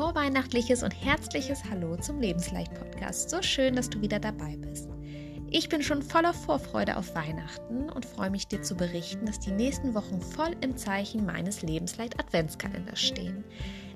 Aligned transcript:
vorweihnachtliches 0.00 0.82
und 0.82 0.92
herzliches 0.92 1.62
Hallo 1.70 1.94
zum 1.94 2.22
Lebensleicht-Podcast. 2.22 3.28
So 3.28 3.42
schön, 3.42 3.76
dass 3.76 3.90
du 3.90 4.00
wieder 4.00 4.18
dabei 4.18 4.56
bist. 4.56 4.88
Ich 5.50 5.68
bin 5.68 5.82
schon 5.82 6.00
voller 6.00 6.32
Vorfreude 6.32 6.96
auf 6.96 7.14
Weihnachten 7.14 7.90
und 7.90 8.06
freue 8.06 8.30
mich, 8.30 8.48
dir 8.48 8.62
zu 8.62 8.74
berichten, 8.74 9.26
dass 9.26 9.40
die 9.40 9.50
nächsten 9.50 9.92
Wochen 9.94 10.22
voll 10.22 10.56
im 10.62 10.74
Zeichen 10.78 11.26
meines 11.26 11.60
Lebensleicht-Adventskalenders 11.60 12.98
stehen. 12.98 13.44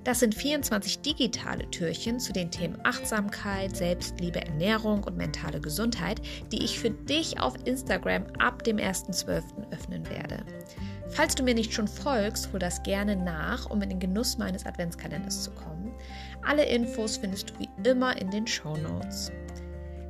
Das 0.05 0.21
sind 0.21 0.35
24 0.35 1.01
digitale 1.01 1.71
Türchen 1.71 2.21
zu 2.21 2.35
den 2.35 2.51
Themen 2.51 2.79
Achtsamkeit, 2.85 3.75
Selbstliebe, 3.75 4.45
Ernährung 4.45 5.05
und 5.05 5.17
mentale 5.17 5.59
Gesundheit, 5.59 6.21
die 6.53 6.63
ich 6.63 6.79
für 6.79 6.91
dich 6.91 7.41
auf 7.41 7.55
Instagram 7.65 8.27
ab 8.39 8.63
dem 8.65 8.77
1.12. 8.77 9.73
öffnen 9.73 10.07
werde. 10.11 10.45
Falls 11.09 11.35
du 11.35 11.43
mir 11.43 11.55
nicht 11.55 11.73
schon 11.73 11.89
folgst, 11.89 12.53
hol 12.53 12.59
das 12.59 12.83
gerne 12.83 13.17
nach, 13.17 13.71
um 13.71 13.81
in 13.81 13.89
den 13.89 14.01
Genuss 14.01 14.37
meines 14.37 14.67
Adventskalenders 14.67 15.45
zu 15.45 15.51
kommen. 15.53 15.84
Alle 16.43 16.65
Infos 16.65 17.17
findest 17.17 17.51
du 17.51 17.59
wie 17.61 17.89
immer 17.89 18.21
in 18.21 18.31
den 18.31 18.47
Show 18.47 18.77
Notes. 18.77 19.33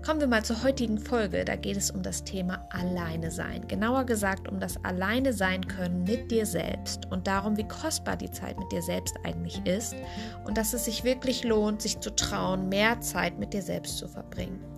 Kommen 0.05 0.21
wir 0.21 0.27
mal 0.27 0.45
zur 0.45 0.63
heutigen 0.63 0.99
Folge. 0.99 1.47
Da 1.47 1.57
geht 1.57 1.79
es 1.79 1.91
um 1.91 2.03
das 2.03 2.25
Thema 2.25 2.69
Alleine 2.71 3.31
sein. 3.31 3.67
Genauer 3.69 4.05
gesagt 4.05 4.49
um 4.49 4.61
das 4.61 4.77
Alleine 4.85 5.33
sein 5.33 5.67
können 5.67 6.05
mit 6.05 6.31
dir 6.31 6.45
selbst 6.45 7.11
und 7.11 7.27
darum, 7.27 7.57
wie 7.57 7.67
kostbar 7.67 8.17
die 8.17 8.31
Zeit 8.31 8.59
mit 8.59 8.71
dir 8.71 8.83
selbst 8.83 9.17
eigentlich 9.25 9.65
ist 9.65 9.97
und 10.45 10.59
dass 10.59 10.75
es 10.75 10.85
sich 10.85 11.05
wirklich 11.05 11.43
lohnt, 11.43 11.81
sich 11.81 12.01
zu 12.01 12.15
trauen, 12.15 12.69
mehr 12.69 13.01
Zeit 13.01 13.39
mit 13.39 13.55
dir 13.55 13.63
selbst 13.63 13.97
zu 13.97 14.07
verbringen. 14.07 14.74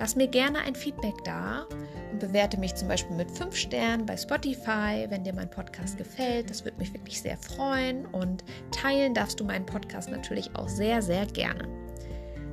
Lass 0.00 0.16
mir 0.16 0.28
gerne 0.28 0.60
ein 0.60 0.74
Feedback 0.74 1.22
da 1.24 1.66
und 2.10 2.20
bewerte 2.20 2.58
mich 2.58 2.74
zum 2.74 2.88
Beispiel 2.88 3.14
mit 3.14 3.30
5 3.30 3.54
Sternen 3.54 4.06
bei 4.06 4.16
Spotify, 4.16 5.04
wenn 5.10 5.24
dir 5.24 5.34
mein 5.34 5.50
Podcast 5.50 5.98
gefällt. 5.98 6.48
Das 6.48 6.64
würde 6.64 6.78
mich 6.78 6.94
wirklich 6.94 7.20
sehr 7.20 7.36
freuen 7.36 8.06
und 8.06 8.42
teilen 8.70 9.12
darfst 9.12 9.38
du 9.38 9.44
meinen 9.44 9.66
Podcast 9.66 10.10
natürlich 10.10 10.56
auch 10.56 10.68
sehr, 10.68 11.02
sehr 11.02 11.26
gerne. 11.26 11.68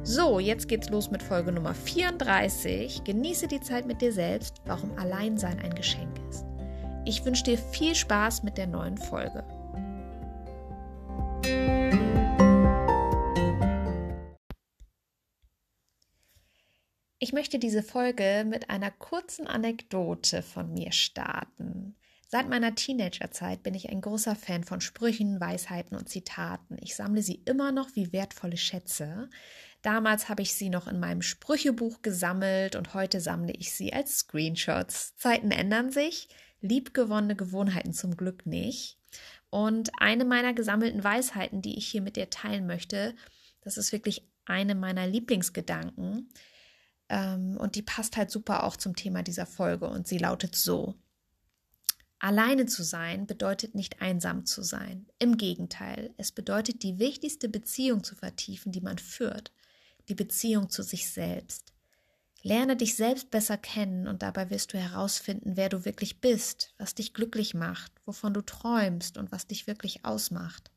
So, 0.03 0.39
jetzt 0.39 0.67
geht's 0.67 0.89
los 0.89 1.09
mit 1.09 1.23
Folge 1.23 1.53
Nummer 1.53 1.73
34. 1.73 3.05
Genieße 3.05 3.47
die 3.47 3.61
Zeit 3.61 3.85
mit 3.85 4.01
dir 4.01 4.11
selbst, 4.11 4.55
warum 4.65 4.97
Alleinsein 4.97 5.57
ein 5.59 5.73
Geschenk 5.73 6.19
ist. 6.29 6.45
Ich 7.05 7.23
wünsche 7.23 7.45
dir 7.45 7.57
viel 7.57 7.95
Spaß 7.95 8.43
mit 8.43 8.57
der 8.57 8.67
neuen 8.67 8.97
Folge. 8.97 9.45
Ich 17.19 17.33
möchte 17.33 17.57
diese 17.57 17.81
Folge 17.81 18.45
mit 18.47 18.69
einer 18.69 18.91
kurzen 18.91 19.47
Anekdote 19.47 20.43
von 20.43 20.73
mir 20.73 20.91
starten. 20.91 21.95
Seit 22.27 22.47
meiner 22.47 22.75
Teenagerzeit 22.75 23.63
bin 23.63 23.73
ich 23.73 23.89
ein 23.89 24.01
großer 24.01 24.35
Fan 24.35 24.63
von 24.63 24.81
Sprüchen, 24.81 25.39
Weisheiten 25.39 25.97
und 25.97 26.09
Zitaten. 26.09 26.77
Ich 26.79 26.95
sammle 26.95 27.23
sie 27.23 27.41
immer 27.45 27.71
noch 27.71 27.95
wie 27.95 28.13
wertvolle 28.13 28.57
Schätze. 28.57 29.29
Damals 29.81 30.29
habe 30.29 30.43
ich 30.43 30.53
sie 30.53 30.69
noch 30.69 30.87
in 30.87 30.99
meinem 30.99 31.23
Sprüchebuch 31.23 32.03
gesammelt 32.03 32.75
und 32.75 32.93
heute 32.93 33.19
sammle 33.19 33.53
ich 33.53 33.71
sie 33.73 33.93
als 33.93 34.19
Screenshots. 34.19 35.15
Zeiten 35.15 35.49
ändern 35.49 35.89
sich, 35.89 36.27
liebgewonnene 36.61 37.35
Gewohnheiten 37.35 37.93
zum 37.93 38.15
Glück 38.15 38.45
nicht. 38.45 38.99
Und 39.49 39.89
eine 39.97 40.25
meiner 40.25 40.53
gesammelten 40.53 41.03
Weisheiten, 41.03 41.63
die 41.63 41.79
ich 41.79 41.87
hier 41.87 42.01
mit 42.01 42.15
dir 42.15 42.29
teilen 42.29 42.67
möchte, 42.67 43.15
das 43.61 43.77
ist 43.77 43.91
wirklich 43.91 44.21
eine 44.45 44.75
meiner 44.75 45.07
Lieblingsgedanken. 45.07 46.29
Ähm, 47.09 47.57
und 47.57 47.75
die 47.75 47.81
passt 47.81 48.17
halt 48.17 48.31
super 48.31 48.63
auch 48.63 48.77
zum 48.77 48.95
Thema 48.95 49.23
dieser 49.23 49.45
Folge 49.45 49.87
und 49.87 50.07
sie 50.07 50.17
lautet 50.17 50.55
so. 50.55 50.95
Alleine 52.19 52.65
zu 52.65 52.83
sein 52.83 53.27
bedeutet 53.27 53.75
nicht 53.75 54.01
einsam 54.01 54.45
zu 54.45 54.63
sein. 54.63 55.05
Im 55.19 55.37
Gegenteil, 55.37 56.13
es 56.17 56.31
bedeutet 56.31 56.81
die 56.81 56.97
wichtigste 56.97 57.47
Beziehung 57.47 58.03
zu 58.03 58.15
vertiefen, 58.15 58.71
die 58.71 58.81
man 58.81 58.97
führt, 58.97 59.51
die 60.09 60.15
Beziehung 60.15 60.69
zu 60.69 60.81
sich 60.81 61.11
selbst. 61.11 61.73
Lerne 62.41 62.75
dich 62.75 62.95
selbst 62.95 63.29
besser 63.29 63.57
kennen 63.57 64.07
und 64.07 64.23
dabei 64.23 64.49
wirst 64.49 64.73
du 64.73 64.79
herausfinden, 64.79 65.57
wer 65.57 65.69
du 65.69 65.85
wirklich 65.85 66.21
bist, 66.21 66.73
was 66.77 66.95
dich 66.95 67.13
glücklich 67.13 67.53
macht, 67.53 67.91
wovon 68.05 68.33
du 68.33 68.41
träumst 68.41 69.17
und 69.17 69.31
was 69.31 69.47
dich 69.47 69.67
wirklich 69.67 70.05
ausmacht. 70.05 70.71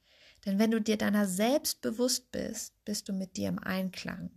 Denn 0.45 0.59
wenn 0.59 0.71
du 0.71 0.81
dir 0.81 0.97
deiner 0.97 1.27
selbst 1.27 1.81
bewusst 1.81 2.33
bist, 2.33 2.75
bist 2.85 3.09
du 3.09 3.13
mit 3.13 3.37
dir 3.37 3.49
im 3.49 3.59
Einklang 3.59 4.31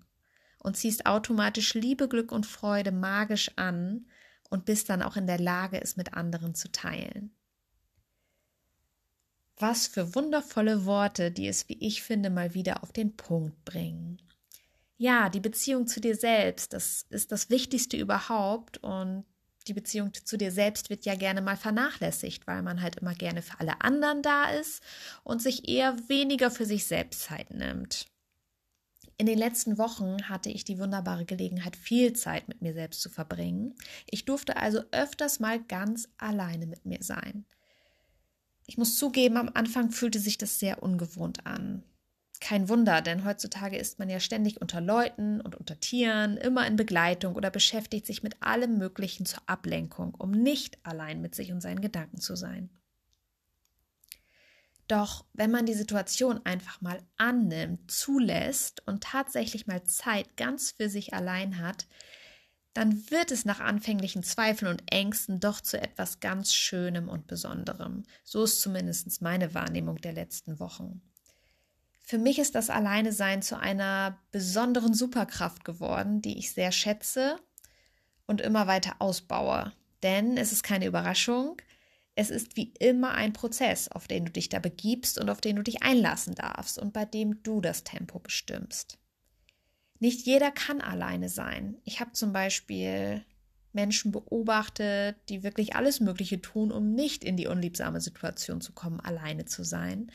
und 0.63 0.75
ziehst 0.78 1.06
automatisch 1.06 1.74
Liebe, 1.75 2.07
Glück 2.07 2.31
und 2.31 2.46
Freude 2.46 2.91
magisch 2.91 3.51
an 3.57 4.07
und 4.50 4.66
bist 4.66 4.90
dann 4.90 5.03
auch 5.03 5.18
in 5.18 5.28
der 5.28 5.40
Lage, 5.40 5.81
es 5.81 5.97
mit 5.97 6.13
anderen 6.13 6.56
zu 6.56 6.72
teilen. 6.72 7.35
Was 9.57 9.88
für 9.88 10.16
wundervolle 10.16 10.85
Worte, 10.85 11.31
die 11.31 11.47
es, 11.47 11.69
wie 11.69 11.78
ich 11.79 12.01
finde, 12.01 12.29
mal 12.29 12.53
wieder 12.53 12.81
auf 12.81 12.91
den 12.91 13.16
Punkt 13.16 13.63
bringen. 13.66 14.22
Ja, 14.97 15.29
die 15.29 15.40
Beziehung 15.40 15.85
zu 15.85 16.00
dir 16.00 16.16
selbst, 16.16 16.74
das 16.74 17.06
ist 17.09 17.31
das 17.31 17.50
Wichtigste 17.50 17.97
überhaupt 17.97 18.78
und 18.78 19.25
die 19.68 19.74
Beziehung 19.74 20.12
zu 20.13 20.38
dir 20.38 20.51
selbst 20.51 20.90
wird 20.90 21.06
ja 21.06 21.16
gerne 21.16 21.41
mal 21.41 21.56
vernachlässigt, 21.57 22.47
weil 22.47 22.62
man 22.62 22.81
halt 22.81 22.97
immer 22.97 23.16
gerne 23.16 23.41
für 23.41 23.59
alle 23.59 23.81
anderen 23.81 24.22
da 24.22 24.50
ist 24.50 24.84
und 25.24 25.41
sich 25.41 25.68
eher 25.69 25.97
weniger 26.09 26.51
für 26.51 26.66
sich 26.66 26.85
selbst 26.85 27.22
Zeit 27.22 27.51
nimmt. 27.51 28.07
In 29.18 29.25
den 29.28 29.38
letzten 29.38 29.78
Wochen 29.78 30.28
hatte 30.28 30.50
ich 30.50 30.63
die 30.63 30.79
wunderbare 30.79 31.25
Gelegenheit, 31.25 31.75
viel 31.75 32.13
Zeit 32.13 32.47
mit 32.47 32.62
mir 32.62 32.74
selbst 32.74 33.01
zu 33.01 33.09
verbringen. 33.09 33.75
Ich 34.09 34.25
durfte 34.25 34.57
also 34.57 34.81
öfters 34.91 35.40
mal 35.40 35.63
ganz 35.63 36.09
alleine 36.18 36.66
mit 36.66 36.85
mir 36.85 37.01
sein. 37.01 37.46
Ich 38.66 38.78
muss 38.78 38.97
zugeben, 38.97 39.38
am 39.38 39.51
Anfang 39.53 39.91
fühlte 39.91 40.19
sich 40.19 40.38
das 40.38 40.59
sehr 40.59 40.81
ungewohnt 40.81 41.46
an. 41.46 41.84
Kein 42.40 42.68
Wunder, 42.68 43.01
denn 43.01 43.24
heutzutage 43.24 43.78
ist 43.78 44.00
man 44.00 44.09
ja 44.09 44.19
ständig 44.19 44.59
unter 44.59 44.81
Leuten 44.81 45.40
und 45.40 45.56
unter 45.56 45.80
Tieren, 45.80 46.35
immer 46.35 46.68
in 46.68 46.75
Begleitung 46.75 47.35
oder 47.35 47.50
beschäftigt 47.50 48.06
sich 48.06 48.24
mit 48.24 48.41
allem 48.41 48.78
Möglichen 48.78 49.25
zur 49.25 49.41
Ablenkung, 49.45 50.13
um 50.16 50.31
nicht 50.31 50.78
allein 50.85 51.22
mit 51.22 51.35
sich 51.35 51.53
und 51.53 51.62
seinen 51.62 51.81
Gedanken 51.81 52.19
zu 52.19 52.35
sein. 52.35 52.69
Doch 54.94 55.26
wenn 55.34 55.50
man 55.50 55.66
die 55.66 55.74
Situation 55.74 56.40
einfach 56.44 56.80
mal 56.81 57.02
annimmt, 57.18 57.90
zulässt 57.90 58.86
und 58.86 59.04
tatsächlich 59.04 59.66
mal 59.66 59.84
Zeit 59.86 60.38
ganz 60.38 60.70
für 60.70 60.88
sich 60.88 61.16
allein 61.16 61.58
hat, 61.58 61.88
dann 62.76 63.09
wird 63.09 63.31
es 63.31 63.44
nach 63.44 63.59
anfänglichen 63.59 64.22
Zweifeln 64.22 64.70
und 64.70 64.84
Ängsten 64.94 65.40
doch 65.40 65.62
zu 65.62 65.81
etwas 65.81 66.20
ganz 66.20 66.54
Schönem 66.54 67.09
und 67.09 67.26
Besonderem. 67.26 68.04
So 68.24 68.44
ist 68.44 68.62
zumindest 68.62 69.20
meine 69.24 69.56
Wahrnehmung 69.56 69.98
der 69.98 70.14
letzten 70.14 70.59
Wochen. 70.59 71.02
Für 72.04 72.20
mich 72.20 72.38
ist 72.38 72.54
das 72.54 72.70
Alleinesein 72.70 73.42
zu 73.42 73.58
einer 73.58 74.20
besonderen 74.30 74.94
Superkraft 74.94 75.66
geworden, 75.66 76.22
die 76.22 76.38
ich 76.38 76.52
sehr 76.52 76.72
schätze 76.72 77.38
und 78.28 78.42
immer 78.42 78.68
weiter 78.68 78.98
ausbaue. 79.00 79.74
Denn 80.04 80.38
es 80.38 80.52
ist 80.52 80.62
keine 80.62 80.86
Überraschung, 80.86 81.58
es 82.16 82.29
ist 82.29 82.56
wie 82.56 82.74
immer 82.79 83.12
ein 83.12 83.34
Prozess, 83.34 83.88
auf 83.88 84.07
den 84.07 84.25
du 84.25 84.31
dich 84.31 84.50
da 84.50 84.59
begibst 84.59 85.19
und 85.19 85.29
auf 85.29 85.41
den 85.41 85.56
du 85.56 85.63
dich 85.63 85.81
einlassen 85.81 86.35
darfst 86.35 86.78
und 86.78 86.94
bei 86.94 87.06
dem 87.06 87.41
du 87.44 87.59
das 87.59 87.84
Tempo 87.84 88.19
bestimmst. 88.19 89.00
Nicht 90.00 90.25
jeder 90.25 90.51
kann 90.51 90.81
alleine 90.81 91.29
sein. 91.29 91.78
Ich 91.85 92.00
habe 92.00 92.12
zum 92.12 92.34
Beispiel 92.34 93.25
Menschen 93.72 94.12
beobachtet, 94.12 95.18
die 95.29 95.44
wirklich 95.44 95.75
alles 95.75 96.00
Mögliche 96.00 96.41
tun, 96.41 96.72
um 96.72 96.94
nicht 96.94 97.24
in 97.24 97.38
die 97.38 97.47
unliebsame 97.47 98.01
Situation 98.01 98.62
zu 98.62 98.74
kommen, 98.74 99.00
alleine 99.00 99.45
zu 99.45 99.63
sein. 99.63 100.12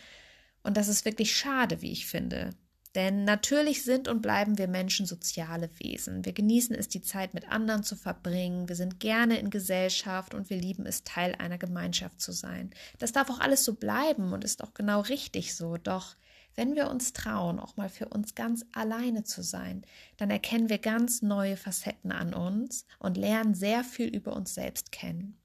Und 0.62 0.76
das 0.76 0.88
ist 0.88 1.04
wirklich 1.04 1.34
schade, 1.34 1.82
wie 1.82 1.90
ich 1.90 2.06
finde. 2.06 2.50
Denn 2.98 3.22
natürlich 3.22 3.84
sind 3.84 4.08
und 4.08 4.22
bleiben 4.22 4.58
wir 4.58 4.66
Menschen 4.66 5.06
soziale 5.06 5.70
Wesen. 5.78 6.24
Wir 6.24 6.32
genießen 6.32 6.74
es, 6.74 6.88
die 6.88 7.00
Zeit 7.00 7.32
mit 7.32 7.48
anderen 7.48 7.84
zu 7.84 7.94
verbringen. 7.94 8.68
Wir 8.68 8.74
sind 8.74 8.98
gerne 8.98 9.38
in 9.38 9.50
Gesellschaft 9.50 10.34
und 10.34 10.50
wir 10.50 10.56
lieben 10.56 10.84
es, 10.84 11.04
Teil 11.04 11.36
einer 11.36 11.58
Gemeinschaft 11.58 12.20
zu 12.20 12.32
sein. 12.32 12.70
Das 12.98 13.12
darf 13.12 13.30
auch 13.30 13.38
alles 13.38 13.64
so 13.64 13.74
bleiben 13.74 14.32
und 14.32 14.42
ist 14.42 14.64
auch 14.64 14.74
genau 14.74 15.02
richtig 15.02 15.54
so. 15.54 15.76
Doch 15.76 16.16
wenn 16.56 16.74
wir 16.74 16.90
uns 16.90 17.12
trauen, 17.12 17.60
auch 17.60 17.76
mal 17.76 17.88
für 17.88 18.08
uns 18.08 18.34
ganz 18.34 18.66
alleine 18.72 19.22
zu 19.22 19.44
sein, 19.44 19.86
dann 20.16 20.32
erkennen 20.32 20.68
wir 20.68 20.78
ganz 20.78 21.22
neue 21.22 21.56
Facetten 21.56 22.10
an 22.10 22.34
uns 22.34 22.84
und 22.98 23.16
lernen 23.16 23.54
sehr 23.54 23.84
viel 23.84 24.08
über 24.08 24.34
uns 24.34 24.54
selbst 24.54 24.90
kennen. 24.90 25.37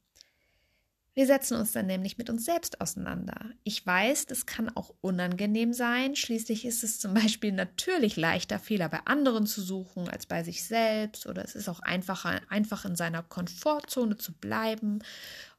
Wir 1.16 1.28
setzen 1.28 1.58
uns 1.58 1.72
dann 1.74 1.86
nämlich 1.86 2.18
mit 2.18 2.32
uns 2.32 2.46
selbst 2.46 2.82
auseinander. 2.82 3.52
Ich 3.64 3.86
weiß, 3.86 4.26
das 4.26 4.48
kann 4.48 4.76
auch 4.76 4.96
unangenehm 5.02 5.72
sein. 5.72 6.16
Schließlich 6.16 6.66
ist 6.66 6.84
es 6.84 7.00
zum 7.00 7.14
Beispiel 7.14 7.52
natürlich 7.52 8.16
leichter, 8.16 8.58
Fehler 8.58 8.90
bei 8.90 9.00
anderen 9.06 9.46
zu 9.46 9.62
suchen 9.62 10.10
als 10.10 10.26
bei 10.26 10.44
sich 10.44 10.64
selbst. 10.64 11.28
Oder 11.28 11.46
es 11.46 11.54
ist 11.54 11.70
auch 11.70 11.82
einfacher, 11.82 12.42
einfach 12.50 12.86
in 12.86 12.96
seiner 12.96 13.22
Komfortzone 13.22 14.18
zu 14.18 14.34
bleiben 14.34 15.00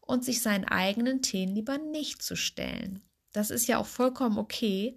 und 0.01 0.25
sich 0.25 0.43
seinen 0.43 0.65
eigenen 0.65 1.23
Themen 1.23 1.55
lieber 1.55 1.79
nicht 1.79 2.23
zu 2.23 2.37
stellen. 2.37 3.01
Das 3.33 3.51
ist 3.51 3.69
ja 3.69 3.79
auch 3.79 3.87
vollkommen 3.87 4.39
okay. 4.39 4.97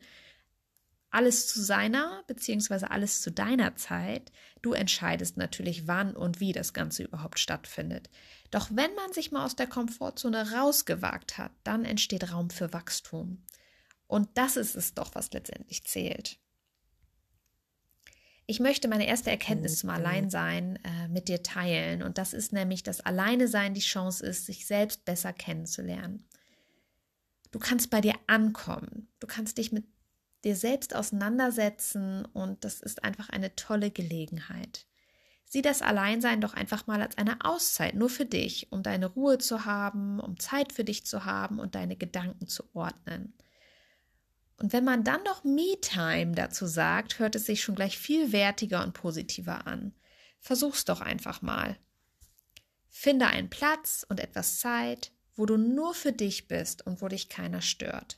Alles 1.09 1.47
zu 1.47 1.61
seiner 1.61 2.23
beziehungsweise 2.27 2.91
alles 2.91 3.21
zu 3.21 3.31
deiner 3.31 3.75
Zeit. 3.75 4.31
Du 4.61 4.73
entscheidest 4.73 5.37
natürlich, 5.37 5.87
wann 5.87 6.15
und 6.15 6.39
wie 6.39 6.51
das 6.51 6.73
Ganze 6.73 7.03
überhaupt 7.03 7.39
stattfindet. 7.39 8.09
Doch 8.51 8.69
wenn 8.71 8.93
man 8.95 9.13
sich 9.13 9.31
mal 9.31 9.45
aus 9.45 9.55
der 9.55 9.67
Komfortzone 9.67 10.51
rausgewagt 10.51 11.37
hat, 11.37 11.51
dann 11.63 11.85
entsteht 11.85 12.31
Raum 12.31 12.49
für 12.49 12.73
Wachstum. 12.73 13.43
Und 14.07 14.29
das 14.35 14.57
ist 14.57 14.75
es 14.75 14.93
doch, 14.93 15.15
was 15.15 15.31
letztendlich 15.31 15.85
zählt. 15.85 16.39
Ich 18.49 18.61
möchte 18.61 18.87
meine 18.87 19.05
erste 19.05 19.29
Erkenntnis 19.29 19.79
zum 19.79 19.89
Alleinsein 19.89 20.79
äh, 20.83 21.09
mit 21.09 21.27
dir 21.27 21.43
teilen. 21.43 22.01
Und 22.01 22.17
das 22.17 22.33
ist 22.33 22.53
nämlich, 22.53 22.81
dass 22.81 23.01
Alleine 23.01 23.49
sein 23.49 23.73
die 23.73 23.81
Chance 23.81 24.25
ist, 24.25 24.45
sich 24.45 24.65
selbst 24.65 25.03
besser 25.03 25.33
kennenzulernen. 25.33 26.25
Du 27.51 27.59
kannst 27.59 27.89
bei 27.89 27.99
dir 27.99 28.13
ankommen. 28.27 29.09
Du 29.19 29.27
kannst 29.27 29.57
dich 29.57 29.73
mit 29.73 29.85
dir 30.47 30.55
selbst 30.55 30.95
auseinandersetzen 30.95 32.25
und 32.25 32.63
das 32.63 32.81
ist 32.81 33.03
einfach 33.03 33.29
eine 33.29 33.55
tolle 33.55 33.91
Gelegenheit. 33.91 34.85
Sieh 35.45 35.61
das 35.61 35.81
Alleinsein 35.81 36.41
doch 36.41 36.53
einfach 36.53 36.87
mal 36.87 37.01
als 37.01 37.17
eine 37.17 37.43
Auszeit, 37.45 37.95
nur 37.95 38.09
für 38.09 38.25
dich, 38.25 38.71
um 38.71 38.83
deine 38.83 39.05
Ruhe 39.05 39.37
zu 39.37 39.65
haben, 39.65 40.19
um 40.19 40.39
Zeit 40.39 40.73
für 40.73 40.83
dich 40.83 41.05
zu 41.05 41.25
haben 41.25 41.59
und 41.59 41.75
deine 41.75 41.95
Gedanken 41.95 42.47
zu 42.47 42.63
ordnen. 42.73 43.33
Und 44.57 44.73
wenn 44.73 44.83
man 44.83 45.03
dann 45.03 45.23
noch 45.23 45.43
Me-Time 45.43 46.33
dazu 46.33 46.65
sagt, 46.65 47.19
hört 47.19 47.35
es 47.35 47.45
sich 47.45 47.61
schon 47.61 47.75
gleich 47.75 47.97
viel 47.97 48.31
wertiger 48.31 48.83
und 48.83 48.93
positiver 48.93 49.67
an. 49.67 49.93
Versuch's 50.39 50.83
doch 50.83 50.99
einfach 51.01 51.41
mal. 51.41 51.77
Finde 52.89 53.27
einen 53.27 53.49
Platz 53.49 54.05
und 54.09 54.19
etwas 54.19 54.59
Zeit, 54.59 55.11
wo 55.35 55.45
du 55.45 55.57
nur 55.57 55.93
für 55.93 56.11
dich 56.11 56.47
bist 56.47 56.85
und 56.85 57.01
wo 57.01 57.07
dich 57.07 57.29
keiner 57.29 57.61
stört. 57.61 58.17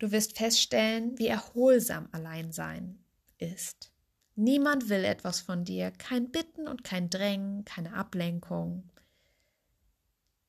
Du 0.00 0.10
wirst 0.12 0.38
feststellen, 0.38 1.18
wie 1.18 1.26
erholsam 1.26 2.08
Alleinsein 2.10 3.04
ist. 3.36 3.92
Niemand 4.34 4.88
will 4.88 5.04
etwas 5.04 5.40
von 5.40 5.62
dir, 5.64 5.90
kein 5.90 6.30
Bitten 6.30 6.66
und 6.66 6.82
kein 6.84 7.10
Drängen, 7.10 7.66
keine 7.66 7.92
Ablenkung. 7.92 8.90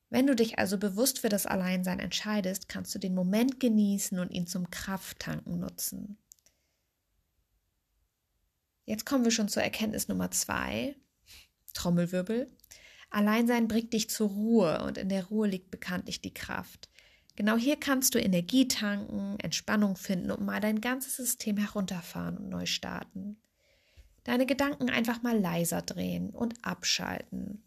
Wenn 0.10 0.26
du 0.26 0.38
dich 0.38 0.58
also 0.58 0.78
bewusst 0.78 1.20
für 1.20 1.28
das 1.28 1.46
Alleinsein 1.46 2.00
entscheidest, 2.00 2.70
kannst 2.70 2.96
du 2.96 3.00
den 3.00 3.14
Moment 3.14 3.60
genießen 3.60 4.20
und 4.20 4.32
ihn 4.32 4.48
zum 4.48 4.72
Krafttanken 4.72 5.60
nutzen. 5.60 6.18
Jetzt 8.86 9.06
kommen 9.06 9.26
wir 9.26 9.32
schon 9.32 9.50
zur 9.50 9.64
Erkenntnis 9.64 10.08
Nummer 10.08 10.32
zwei. 10.32 10.96
Trommelwirbel. 11.74 12.50
Alleinsein 13.10 13.68
bringt 13.68 13.92
dich 13.92 14.10
zur 14.10 14.30
Ruhe 14.30 14.82
und 14.86 14.98
in 14.98 15.10
der 15.10 15.26
Ruhe 15.26 15.50
liegt 15.50 15.72
bekanntlich 15.72 16.22
die 16.22 16.34
Kraft. 16.34 16.88
Genau 17.36 17.56
hier 17.56 17.78
kannst 17.78 18.14
du 18.14 18.20
Energie 18.20 18.68
tanken, 18.68 19.40
Entspannung 19.40 19.96
finden 19.96 20.32
und 20.32 20.46
mal 20.46 20.60
dein 20.60 20.82
ganzes 20.82 21.16
System 21.16 21.58
herunterfahren 21.58 22.38
und 22.38 22.50
neu 22.50 22.66
starten. 22.66 23.38
Deine 24.24 24.46
Gedanken 24.46 24.90
einfach 24.90 25.24
mal 25.24 25.40
leiser 25.40 25.82
drehen 25.82 26.30
und 26.30 26.56
abschalten. 26.64 27.64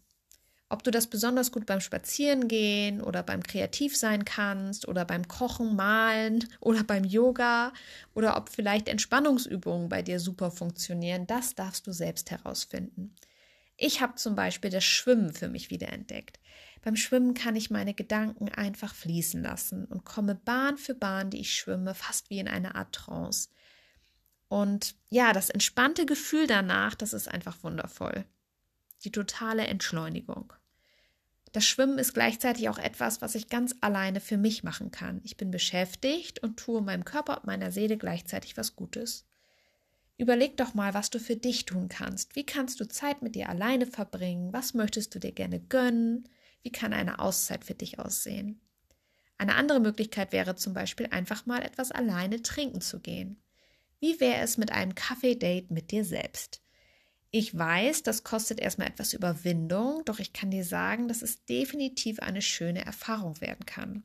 Ob 0.67 0.83
du 0.83 0.89
das 0.89 1.07
besonders 1.07 1.51
gut 1.51 1.67
beim 1.67 1.79
Spazierengehen 1.79 3.01
oder 3.01 3.21
beim 3.21 3.43
Kreativ 3.43 3.95
sein 3.95 4.25
kannst 4.25 4.87
oder 4.87 5.05
beim 5.05 5.27
Kochen, 5.27 5.75
Malen 5.75 6.47
oder 6.59 6.83
beim 6.83 7.03
Yoga 7.03 7.71
oder 8.15 8.35
ob 8.35 8.49
vielleicht 8.49 8.87
Entspannungsübungen 8.87 9.89
bei 9.89 10.01
dir 10.01 10.19
super 10.19 10.49
funktionieren, 10.49 11.27
das 11.27 11.53
darfst 11.53 11.85
du 11.85 11.91
selbst 11.91 12.31
herausfinden. 12.31 13.15
Ich 13.77 14.01
habe 14.01 14.15
zum 14.15 14.35
Beispiel 14.35 14.71
das 14.71 14.83
Schwimmen 14.83 15.33
für 15.33 15.49
mich 15.49 15.69
wiederentdeckt. 15.69 16.39
Beim 16.85 16.95
Schwimmen 16.95 17.33
kann 17.33 17.55
ich 17.55 17.71
meine 17.71 17.95
Gedanken 17.95 18.47
einfach 18.47 18.93
fließen 18.93 19.41
lassen 19.41 19.85
und 19.85 20.05
komme 20.05 20.35
Bahn 20.35 20.77
für 20.77 20.93
Bahn, 20.93 21.31
die 21.31 21.39
ich 21.39 21.55
schwimme, 21.55 21.95
fast 21.95 22.29
wie 22.29 22.37
in 22.37 22.47
eine 22.47 22.75
Art 22.75 22.93
Trance. 22.93 23.49
Und 24.49 24.93
ja, 25.09 25.33
das 25.33 25.49
entspannte 25.49 26.05
Gefühl 26.05 26.45
danach, 26.45 26.93
das 26.93 27.13
ist 27.13 27.27
einfach 27.27 27.63
wundervoll. 27.63 28.25
Die 29.03 29.11
totale 29.11 29.65
Entschleunigung. 29.65 30.53
Das 31.53 31.65
Schwimmen 31.65 31.97
ist 31.97 32.13
gleichzeitig 32.13 32.69
auch 32.69 32.77
etwas, 32.77 33.19
was 33.19 33.33
ich 33.33 33.49
ganz 33.49 33.73
alleine 33.81 34.19
für 34.19 34.37
mich 34.37 34.63
machen 34.63 34.91
kann. 34.91 35.21
Ich 35.23 35.37
bin 35.37 35.49
beschäftigt 35.49 36.43
und 36.43 36.57
tue 36.57 36.83
meinem 36.83 37.03
Körper 37.03 37.37
und 37.37 37.47
meiner 37.47 37.71
Seele 37.71 37.97
gleichzeitig 37.97 38.57
was 38.57 38.75
Gutes. 38.75 39.25
Überleg 40.19 40.55
doch 40.57 40.75
mal, 40.75 40.93
was 40.93 41.09
du 41.09 41.19
für 41.19 41.35
dich 41.35 41.65
tun 41.65 41.87
kannst. 41.89 42.35
Wie 42.35 42.45
kannst 42.45 42.79
du 42.79 42.87
Zeit 42.87 43.23
mit 43.23 43.33
dir 43.33 43.49
alleine 43.49 43.87
verbringen? 43.87 44.53
Was 44.53 44.75
möchtest 44.75 45.15
du 45.15 45.19
dir 45.19 45.31
gerne 45.31 45.59
gönnen? 45.59 46.29
Wie 46.65 46.71
kann 46.71 46.93
eine 46.93 47.19
Auszeit 47.19 47.63
für 47.63 47.75
dich 47.75 47.99
aussehen? 47.99 48.59
Eine 49.37 49.53
andere 49.53 49.79
Möglichkeit 49.79 50.31
wäre 50.31 50.55
zum 50.55 50.73
Beispiel 50.73 51.05
einfach 51.11 51.45
mal 51.45 51.61
etwas 51.61 51.91
alleine 51.91 52.41
trinken 52.41 52.81
zu 52.81 52.99
gehen. 52.99 53.39
Wie 53.99 54.19
wäre 54.19 54.41
es 54.41 54.57
mit 54.57 54.71
einem 54.71 54.95
Kaffee-Date 54.95 55.69
mit 55.69 55.91
dir 55.91 56.03
selbst? 56.03 56.63
Ich 57.29 57.55
weiß, 57.55 58.01
das 58.01 58.23
kostet 58.23 58.59
erstmal 58.59 58.87
etwas 58.87 59.13
Überwindung, 59.13 60.01
doch 60.05 60.17
ich 60.17 60.33
kann 60.33 60.49
dir 60.49 60.65
sagen, 60.65 61.07
dass 61.07 61.21
es 61.21 61.45
definitiv 61.45 62.17
eine 62.17 62.41
schöne 62.41 62.83
Erfahrung 62.83 63.39
werden 63.41 63.67
kann. 63.67 64.03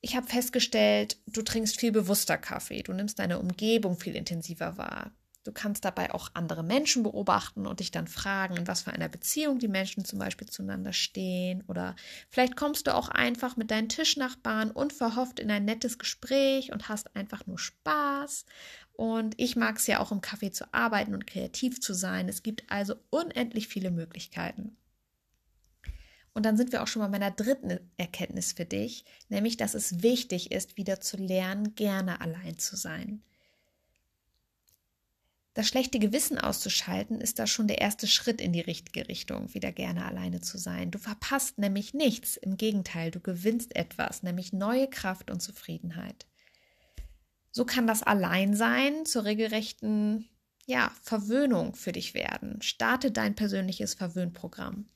Ich 0.00 0.16
habe 0.16 0.28
festgestellt, 0.28 1.18
du 1.26 1.42
trinkst 1.42 1.78
viel 1.78 1.92
bewusster 1.92 2.38
Kaffee, 2.38 2.82
du 2.82 2.94
nimmst 2.94 3.18
deine 3.18 3.38
Umgebung 3.38 4.00
viel 4.00 4.16
intensiver 4.16 4.78
wahr. 4.78 5.12
Du 5.48 5.54
kannst 5.54 5.86
dabei 5.86 6.12
auch 6.12 6.28
andere 6.34 6.62
Menschen 6.62 7.04
beobachten 7.04 7.66
und 7.66 7.80
dich 7.80 7.90
dann 7.90 8.06
fragen, 8.06 8.58
in 8.58 8.68
was 8.68 8.82
für 8.82 8.92
einer 8.92 9.08
Beziehung 9.08 9.58
die 9.58 9.66
Menschen 9.66 10.04
zum 10.04 10.18
Beispiel 10.18 10.46
zueinander 10.46 10.92
stehen. 10.92 11.64
Oder 11.68 11.96
vielleicht 12.28 12.54
kommst 12.54 12.86
du 12.86 12.94
auch 12.94 13.08
einfach 13.08 13.56
mit 13.56 13.70
deinen 13.70 13.88
Tischnachbarn 13.88 14.70
unverhofft 14.70 15.40
in 15.40 15.50
ein 15.50 15.64
nettes 15.64 15.96
Gespräch 15.96 16.70
und 16.70 16.90
hast 16.90 17.16
einfach 17.16 17.46
nur 17.46 17.58
Spaß. 17.58 18.44
Und 18.92 19.40
ich 19.40 19.56
mag 19.56 19.78
es 19.78 19.86
ja 19.86 20.00
auch 20.00 20.12
im 20.12 20.20
Café 20.20 20.52
zu 20.52 20.66
arbeiten 20.74 21.14
und 21.14 21.26
kreativ 21.26 21.80
zu 21.80 21.94
sein. 21.94 22.28
Es 22.28 22.42
gibt 22.42 22.70
also 22.70 22.96
unendlich 23.08 23.68
viele 23.68 23.90
Möglichkeiten. 23.90 24.76
Und 26.34 26.44
dann 26.44 26.58
sind 26.58 26.72
wir 26.72 26.82
auch 26.82 26.88
schon 26.88 27.00
bei 27.00 27.08
meiner 27.08 27.30
dritten 27.30 27.80
Erkenntnis 27.96 28.52
für 28.52 28.66
dich, 28.66 29.06
nämlich 29.30 29.56
dass 29.56 29.72
es 29.72 30.02
wichtig 30.02 30.52
ist, 30.52 30.76
wieder 30.76 31.00
zu 31.00 31.16
lernen, 31.16 31.74
gerne 31.74 32.20
allein 32.20 32.58
zu 32.58 32.76
sein. 32.76 33.22
Das 35.58 35.66
schlechte 35.66 35.98
Gewissen 35.98 36.38
auszuschalten, 36.38 37.20
ist 37.20 37.40
da 37.40 37.48
schon 37.48 37.66
der 37.66 37.80
erste 37.80 38.06
Schritt 38.06 38.40
in 38.40 38.52
die 38.52 38.60
richtige 38.60 39.08
Richtung, 39.08 39.52
wieder 39.54 39.72
gerne 39.72 40.04
alleine 40.04 40.40
zu 40.40 40.56
sein. 40.56 40.92
Du 40.92 41.00
verpasst 41.00 41.58
nämlich 41.58 41.94
nichts, 41.94 42.36
im 42.36 42.56
Gegenteil, 42.56 43.10
du 43.10 43.18
gewinnst 43.18 43.74
etwas, 43.74 44.22
nämlich 44.22 44.52
neue 44.52 44.88
Kraft 44.88 45.32
und 45.32 45.42
Zufriedenheit. 45.42 46.26
So 47.50 47.64
kann 47.64 47.88
das 47.88 48.04
Alleinsein 48.04 49.04
zur 49.04 49.24
regelrechten 49.24 50.28
ja, 50.66 50.92
Verwöhnung 51.02 51.74
für 51.74 51.90
dich 51.90 52.14
werden. 52.14 52.62
Starte 52.62 53.10
dein 53.10 53.34
persönliches 53.34 53.94
Verwöhnprogramm. 53.94 54.86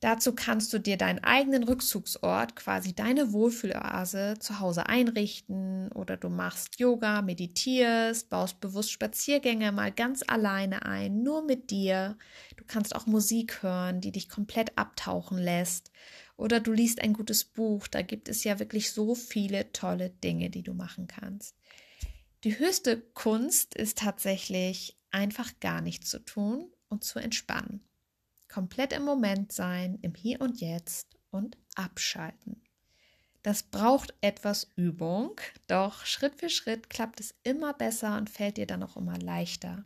Dazu 0.00 0.34
kannst 0.34 0.72
du 0.72 0.78
dir 0.78 0.96
deinen 0.96 1.22
eigenen 1.22 1.62
Rückzugsort, 1.62 2.56
quasi 2.56 2.94
deine 2.94 3.34
Wohlfühloase 3.34 4.36
zu 4.40 4.58
Hause 4.58 4.86
einrichten 4.86 5.92
oder 5.92 6.16
du 6.16 6.30
machst 6.30 6.80
Yoga, 6.80 7.20
meditierst, 7.20 8.30
baust 8.30 8.60
bewusst 8.62 8.92
Spaziergänge 8.92 9.72
mal 9.72 9.92
ganz 9.92 10.24
alleine 10.26 10.86
ein, 10.86 11.22
nur 11.22 11.42
mit 11.42 11.70
dir. 11.70 12.16
Du 12.56 12.64
kannst 12.66 12.96
auch 12.96 13.04
Musik 13.04 13.62
hören, 13.62 14.00
die 14.00 14.10
dich 14.10 14.30
komplett 14.30 14.78
abtauchen 14.78 15.36
lässt. 15.36 15.92
Oder 16.38 16.60
du 16.60 16.72
liest 16.72 17.02
ein 17.02 17.12
gutes 17.12 17.44
Buch, 17.44 17.86
da 17.86 18.00
gibt 18.00 18.30
es 18.30 18.42
ja 18.42 18.58
wirklich 18.58 18.92
so 18.92 19.14
viele 19.14 19.70
tolle 19.72 20.08
Dinge, 20.08 20.48
die 20.48 20.62
du 20.62 20.72
machen 20.72 21.08
kannst. 21.08 21.58
Die 22.44 22.58
höchste 22.58 22.98
Kunst 23.12 23.74
ist 23.74 23.98
tatsächlich 23.98 24.96
einfach 25.10 25.52
gar 25.60 25.82
nichts 25.82 26.08
zu 26.08 26.24
tun 26.24 26.72
und 26.88 27.04
zu 27.04 27.18
entspannen 27.18 27.84
komplett 28.50 28.92
im 28.92 29.04
Moment 29.04 29.52
sein, 29.52 29.98
im 30.02 30.14
Hier 30.14 30.40
und 30.40 30.60
Jetzt 30.60 31.16
und 31.30 31.56
abschalten. 31.76 32.62
Das 33.42 33.62
braucht 33.62 34.12
etwas 34.20 34.70
Übung, 34.76 35.40
doch 35.66 36.04
Schritt 36.04 36.34
für 36.38 36.50
Schritt 36.50 36.90
klappt 36.90 37.20
es 37.20 37.34
immer 37.42 37.72
besser 37.72 38.18
und 38.18 38.28
fällt 38.28 38.58
dir 38.58 38.66
dann 38.66 38.82
auch 38.82 38.96
immer 38.96 39.16
leichter. 39.18 39.84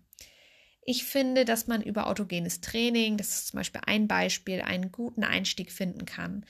Ich 0.86 1.04
finde, 1.04 1.44
dass 1.44 1.66
man 1.66 1.80
über 1.80 2.08
autogenes 2.08 2.60
Training, 2.60 3.16
das 3.16 3.28
ist 3.28 3.46
zum 3.48 3.58
Beispiel 3.58 3.80
ein 3.86 4.08
Beispiel, 4.08 4.60
einen 4.60 4.90
guten 4.90 5.24
Einstieg 5.24 5.70
finden 5.70 6.04
kann. 6.04 6.44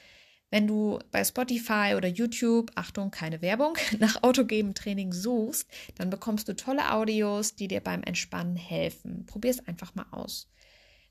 Wenn 0.50 0.66
du 0.66 0.98
bei 1.10 1.22
Spotify 1.24 1.94
oder 1.96 2.08
YouTube, 2.08 2.70
Achtung, 2.74 3.10
keine 3.10 3.42
Werbung, 3.42 3.76
nach 3.98 4.22
autogenem 4.22 4.74
Training 4.74 5.12
suchst, 5.12 5.68
dann 5.96 6.10
bekommst 6.10 6.48
du 6.48 6.56
tolle 6.56 6.92
Audios, 6.92 7.54
die 7.54 7.68
dir 7.68 7.80
beim 7.80 8.02
Entspannen 8.02 8.56
helfen. 8.56 9.26
Probier 9.26 9.50
es 9.50 9.66
einfach 9.66 9.94
mal 9.94 10.06
aus. 10.10 10.48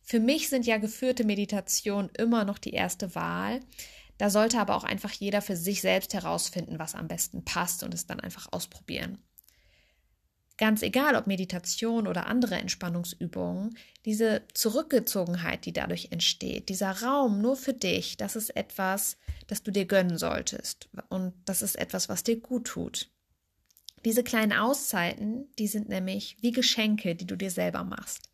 Für 0.03 0.19
mich 0.19 0.49
sind 0.49 0.65
ja 0.65 0.77
geführte 0.77 1.23
Meditationen 1.23 2.11
immer 2.17 2.43
noch 2.43 2.57
die 2.57 2.73
erste 2.73 3.15
Wahl. 3.15 3.61
Da 4.17 4.29
sollte 4.29 4.59
aber 4.59 4.75
auch 4.75 4.83
einfach 4.83 5.11
jeder 5.11 5.41
für 5.41 5.55
sich 5.55 5.81
selbst 5.81 6.13
herausfinden, 6.13 6.77
was 6.77 6.93
am 6.93 7.07
besten 7.07 7.43
passt 7.45 7.83
und 7.83 7.93
es 7.93 8.05
dann 8.05 8.19
einfach 8.19 8.47
ausprobieren. 8.51 9.17
Ganz 10.57 10.83
egal, 10.83 11.15
ob 11.15 11.25
Meditation 11.25 12.07
oder 12.07 12.27
andere 12.27 12.55
Entspannungsübungen, 12.55 13.75
diese 14.05 14.43
Zurückgezogenheit, 14.53 15.65
die 15.65 15.73
dadurch 15.73 16.09
entsteht, 16.11 16.69
dieser 16.69 17.01
Raum 17.01 17.41
nur 17.41 17.55
für 17.55 17.73
dich, 17.73 18.17
das 18.17 18.35
ist 18.35 18.55
etwas, 18.55 19.17
das 19.47 19.63
du 19.63 19.71
dir 19.71 19.85
gönnen 19.85 20.17
solltest. 20.17 20.89
Und 21.09 21.33
das 21.45 21.63
ist 21.63 21.75
etwas, 21.75 22.07
was 22.07 22.23
dir 22.23 22.39
gut 22.39 22.67
tut. 22.67 23.09
Diese 24.05 24.23
kleinen 24.23 24.53
Auszeiten, 24.53 25.49
die 25.57 25.67
sind 25.67 25.89
nämlich 25.89 26.37
wie 26.41 26.51
Geschenke, 26.51 27.15
die 27.15 27.25
du 27.25 27.35
dir 27.35 27.49
selber 27.49 27.83
machst. 27.83 28.29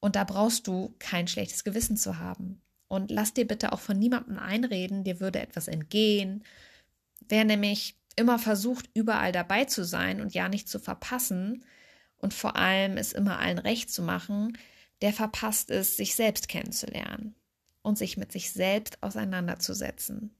Und 0.00 0.16
da 0.16 0.24
brauchst 0.24 0.66
du 0.66 0.94
kein 0.98 1.26
schlechtes 1.28 1.64
Gewissen 1.64 1.96
zu 1.96 2.18
haben. 2.18 2.60
Und 2.88 3.10
lass 3.10 3.34
dir 3.34 3.46
bitte 3.46 3.72
auch 3.72 3.80
von 3.80 3.98
niemandem 3.98 4.38
einreden, 4.38 5.04
dir 5.04 5.20
würde 5.20 5.40
etwas 5.40 5.68
entgehen. 5.68 6.44
Wer 7.28 7.44
nämlich 7.44 7.96
immer 8.14 8.38
versucht, 8.38 8.88
überall 8.94 9.32
dabei 9.32 9.64
zu 9.64 9.84
sein 9.84 10.20
und 10.20 10.34
ja 10.34 10.48
nicht 10.48 10.68
zu 10.68 10.78
verpassen 10.78 11.64
und 12.18 12.32
vor 12.32 12.56
allem 12.56 12.96
es 12.96 13.12
immer 13.12 13.38
allen 13.38 13.58
recht 13.58 13.90
zu 13.90 14.02
machen, 14.02 14.56
der 15.02 15.12
verpasst 15.12 15.70
es, 15.70 15.96
sich 15.96 16.14
selbst 16.14 16.48
kennenzulernen 16.48 17.34
und 17.82 17.98
sich 17.98 18.16
mit 18.16 18.32
sich 18.32 18.52
selbst 18.52 19.02
auseinanderzusetzen. 19.02 20.34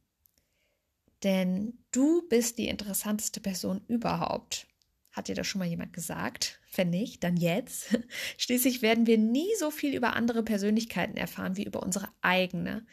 Denn 1.23 1.79
du 1.93 2.27
bist 2.29 2.59
die 2.59 2.69
interessanteste 2.69 3.41
Person 3.41 3.83
überhaupt. 3.89 4.67
Hat 5.16 5.28
dir 5.28 5.35
das 5.35 5.46
schon 5.46 5.61
mal 5.61 5.64
jemand 5.64 5.94
gesagt? 5.94 6.61
Wenn 6.75 6.90
nicht, 6.90 7.25
dann 7.25 7.38
jetzt. 7.38 7.99
Schließlich 8.37 8.82
werden 8.82 9.06
wir 9.06 9.16
nie 9.16 9.49
so 9.58 9.70
viel 9.70 9.94
über 9.94 10.14
andere 10.14 10.42
Persönlichkeiten 10.42 11.16
erfahren 11.16 11.56
wie 11.56 11.64
über 11.64 11.82
unsere 11.82 12.11
eigene. 12.20 12.87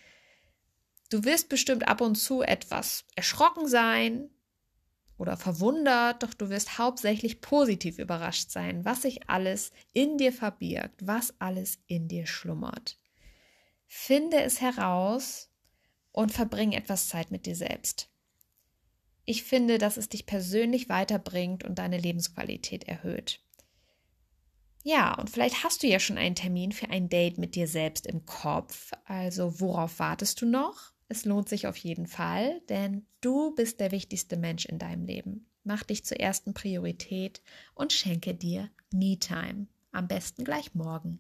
Du 1.09 1.25
wirst 1.25 1.49
bestimmt 1.49 1.85
ab 1.85 1.99
und 1.99 2.15
zu 2.15 2.41
etwas 2.41 3.03
erschrocken 3.17 3.67
sein 3.67 4.29
oder 5.17 5.35
verwundert, 5.35 6.23
doch 6.23 6.33
du 6.33 6.49
wirst 6.49 6.77
hauptsächlich 6.77 7.41
positiv 7.41 7.99
überrascht 7.99 8.51
sein, 8.51 8.85
was 8.85 9.01
sich 9.01 9.29
alles 9.29 9.73
in 9.91 10.17
dir 10.17 10.31
verbirgt, 10.31 11.05
was 11.05 11.33
alles 11.39 11.79
in 11.87 12.07
dir 12.07 12.25
schlummert. 12.25 12.97
Finde 13.85 14.41
es 14.41 14.61
heraus 14.61 15.51
und 16.13 16.31
verbring 16.31 16.71
etwas 16.71 17.09
Zeit 17.09 17.31
mit 17.31 17.45
dir 17.45 17.57
selbst. 17.57 18.12
Ich 19.25 19.43
finde, 19.43 19.77
dass 19.77 19.97
es 19.97 20.09
dich 20.09 20.25
persönlich 20.25 20.89
weiterbringt 20.89 21.63
und 21.63 21.79
deine 21.79 21.97
Lebensqualität 21.97 22.83
erhöht. 22.85 23.39
Ja, 24.83 25.13
und 25.17 25.29
vielleicht 25.29 25.63
hast 25.63 25.81
du 25.81 25.87
ja 25.87 25.99
schon 25.99 26.17
einen 26.17 26.35
Termin 26.35 26.73
für 26.73 26.89
ein 26.89 27.07
Date 27.07 27.37
mit 27.37 27.55
dir 27.55 27.67
selbst 27.67 28.05
im 28.05 28.25
Kopf. 28.25 28.91
Also 29.05 29.61
worauf 29.61 29.99
wartest 29.99 30.41
du 30.41 30.45
noch? 30.45 30.91
Es 31.07 31.23
lohnt 31.23 31.47
sich 31.47 31.67
auf 31.67 31.77
jeden 31.77 32.07
Fall, 32.07 32.61
denn 32.67 33.05
du 33.21 33.55
bist 33.55 33.79
der 33.79 33.91
wichtigste 33.91 34.35
Mensch 34.35 34.65
in 34.65 34.79
deinem 34.79 35.05
Leben. 35.05 35.45
Mach 35.63 35.83
dich 35.83 36.03
zur 36.03 36.19
ersten 36.19 36.53
Priorität 36.53 37.41
und 37.75 37.93
schenke 37.93 38.33
dir 38.33 38.69
Me-Time. 38.91 39.67
Am 39.93 40.07
besten 40.09 40.43
gleich 40.43 40.75
morgen. 40.75 41.19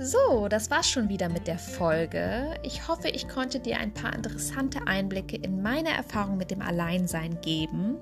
So, 0.00 0.46
das 0.46 0.70
war's 0.70 0.88
schon 0.88 1.08
wieder 1.08 1.28
mit 1.28 1.48
der 1.48 1.58
Folge. 1.58 2.54
Ich 2.62 2.86
hoffe, 2.86 3.08
ich 3.08 3.26
konnte 3.26 3.58
dir 3.58 3.78
ein 3.78 3.92
paar 3.92 4.14
interessante 4.14 4.86
Einblicke 4.86 5.34
in 5.36 5.60
meine 5.60 5.88
Erfahrung 5.88 6.36
mit 6.36 6.52
dem 6.52 6.62
Alleinsein 6.62 7.40
geben. 7.40 7.96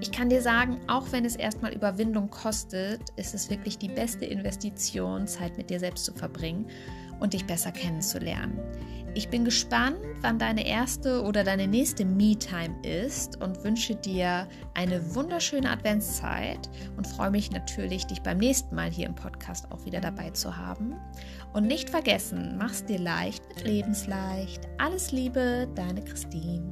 Ich 0.00 0.10
kann 0.10 0.30
dir 0.30 0.40
sagen, 0.40 0.80
auch 0.88 1.12
wenn 1.12 1.26
es 1.26 1.36
erstmal 1.36 1.74
Überwindung 1.74 2.30
kostet, 2.30 3.00
ist 3.16 3.34
es 3.34 3.50
wirklich 3.50 3.76
die 3.76 3.88
beste 3.88 4.24
Investition, 4.24 5.26
Zeit 5.26 5.58
mit 5.58 5.68
dir 5.68 5.78
selbst 5.78 6.06
zu 6.06 6.14
verbringen 6.14 6.70
und 7.20 7.32
dich 7.32 7.46
besser 7.46 7.72
kennenzulernen. 7.72 8.60
Ich 9.16 9.30
bin 9.30 9.46
gespannt, 9.46 9.96
wann 10.20 10.38
deine 10.38 10.66
erste 10.66 11.22
oder 11.22 11.42
deine 11.42 11.66
nächste 11.66 12.04
Me-Time 12.04 12.74
ist 12.82 13.40
und 13.40 13.64
wünsche 13.64 13.94
dir 13.94 14.46
eine 14.74 15.14
wunderschöne 15.14 15.70
Adventszeit 15.70 16.68
und 16.98 17.06
freue 17.06 17.30
mich 17.30 17.50
natürlich, 17.50 18.04
dich 18.04 18.20
beim 18.20 18.36
nächsten 18.36 18.74
Mal 18.74 18.90
hier 18.90 19.06
im 19.06 19.14
Podcast 19.14 19.72
auch 19.72 19.86
wieder 19.86 20.02
dabei 20.02 20.32
zu 20.32 20.54
haben. 20.54 20.96
Und 21.54 21.66
nicht 21.66 21.88
vergessen, 21.88 22.56
mach's 22.58 22.84
dir 22.84 22.98
leicht 22.98 23.42
mit 23.48 23.64
Lebensleicht. 23.64 24.68
Alles 24.76 25.12
Liebe, 25.12 25.66
deine 25.74 26.04
Christine. 26.04 26.68